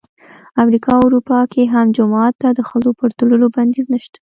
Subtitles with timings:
[0.63, 4.19] امریکا او اروپا کې هم جومات ته د ښځو پر تلو بندیز نه شته.